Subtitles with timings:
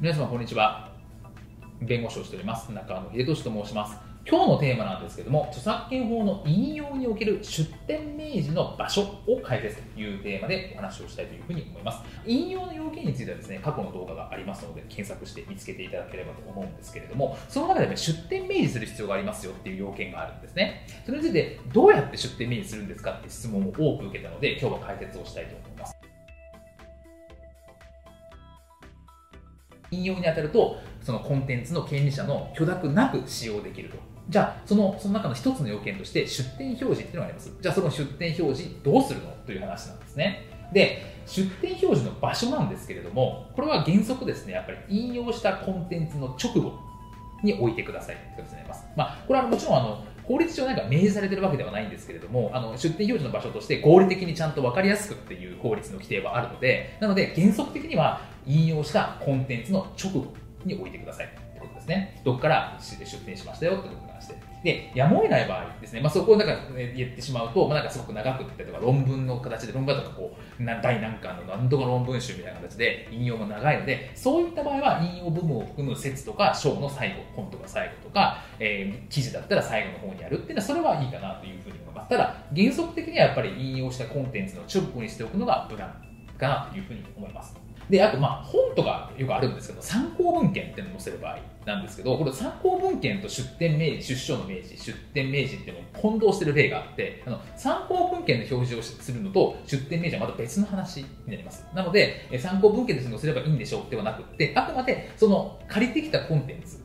[0.00, 0.88] 皆様こんにちは。
[1.82, 3.98] 弁護士をしております中野秀俊と申します。
[4.26, 11.98] 今日のテーマなんですけども著作権法の引用における出典明示の場所を解説というテーマでお話をしたいというふうに思います。
[12.24, 20.86] 引用の要件についてはですね過去の動画がありますので検索して見つけていただければと思うんですけれどもその中で、ね、出典明示する必要がありますよっていう要件があるんですね。
[21.04, 25.99] それについてどうやって出典明示するんですかって質問を多く受けたので今日は解説をしたいと思います。
[29.90, 33.96] 引用に当たるとそのコンテンツの権利者の許諾なく使用できると。
[34.28, 37.52] じゃあそのその中の一つの要件として出典表示っていうのがあります。
[37.60, 40.46] じゃあその出典表示どうするのという話なんですね。
[40.72, 46.78] で出典表示の場所なんですけれどもこれは原則ですねやっぱり引用したコンテンツの直後
[47.42, 48.84] に置いてくださいってことになります。
[48.96, 60.32] まあ、これはもちろんあの法律上なんか明示されてるわけではないんですけれども、あの出店表示の場所として合理的にちゃんと分かりやすくっていう法律の規定はあるので、なので原則的には引用したコンテンツの直後
[60.64, 61.28] に置いてください。
[61.80, 62.20] ですね。
[62.24, 64.34] どこから出典しましたよってことに関して。
[64.62, 82.10] で、やむを得ない場合ですね、まあ、そこをなんか、ね、言ってしまうと、まあ、なんかすごく長くってとか、論文の形で、論文とかこう、第何巻の何度か論文集みたいな形で引用も長いので、そういった場合は引用部分を含む説とか、章の最後、本とか最後とか、えー、記事だったら最後の方にやるっていうのは、それはいいかなというふうに思います。
[82.10, 85.94] ただ、原則的にはやっぱり引用したコンテンツの直後にしておくのが無難
[86.38, 87.54] かなというふうに思います。
[87.90, 101.66] で、あと、まあ、本とかよくあるんですけど、参考文献っていうのを載せる場合なんですけど、これ参考文献と出典明示、出生の明示、出典明示っていうのを混同してる例があって、あの参考文献の表示をするのと出典明示はまた別の話になります。
[101.74, 106.78] なので、参考文献として載せればいいんでしょうではなくて、あくまでその借りてきたコンテンツ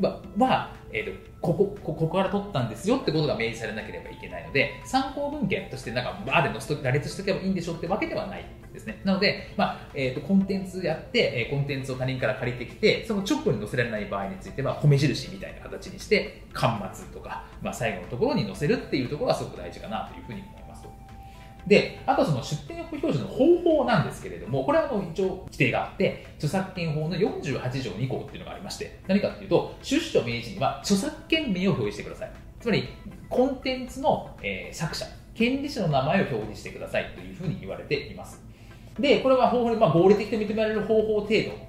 [0.00, 20.60] は、はえーと、ここここから取ったんですよってことが明示されなければいけないので参考文献としてなんかバーで載せと羅列しておけばいいんでしょうってわけではないですねなので、まあえーと、コンテンツやって、えー、コンテンツを他人から借りてきてその直後に載せられない場合については米印みたいな形にして端末とか、まあ、最後のところに載せるっていうところがすごく大事かなというふうに思います
[21.66, 32.32] で、あとその出典表示の方法なんですけれども、これはあの一応規定があって、著作権法の48条2項っていうのがありまして、何かっていうと、出所明示には著作権名を表示してください。
[32.60, 32.88] つまり、
[33.28, 38.42] コンテンツの、えー、作者、権利者の名前を表示してくださいというふうに言われています。
[39.00, 41.28] で、これは方法で、まあ、合理的と認められる方法程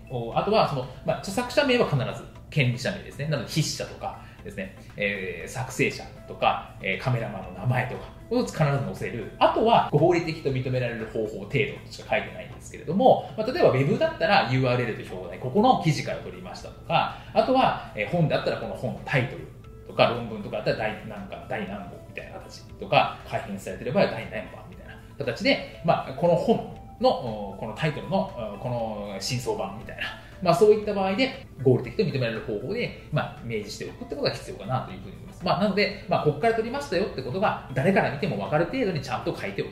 [0.09, 3.28] 度、あとはその、まあ、著作者名は必ず権利者名ですね。
[3.28, 9.31] なので、筆者とかですね、えー、作成者とか、えー、カメラマンの名前とか、を必ず載せる。
[9.40, 19.47] あとは合理的と認められる方法程度としか書いてないんですけれども、まあ、例えば Web だったら URL と表題、ここの記事から取りましたとか、あとは、本だったらこの本のタイトル
[19.86, 30.04] とか論文とかだったら第何か第何号みたいな形とか、改変されてれば第何番みたいな形で、まあ、この本のこのタイトルのこの真相版みたいな
[30.42, 35.46] まあ、そういった場合で合理的と認められる方法で、まあ、明示しておくってことが必要かなというふうに思います。
[35.46, 39.72] まあ、なので、まあ、ここから取りましたよってことが誰から見ても分かる程度にちゃんと書いておく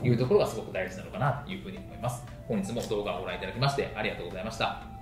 [0.00, 2.24] というところがすごく大事なのかなというふうに思います。
[2.48, 4.95] 本日も動画をご覧いただきましてありがとうございました。